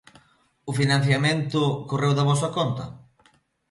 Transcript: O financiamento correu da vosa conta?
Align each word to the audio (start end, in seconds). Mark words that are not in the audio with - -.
O 0.69 0.71
financiamento 0.79 1.61
correu 1.89 2.13
da 2.15 2.27
vosa 2.29 2.53
conta? 2.57 2.85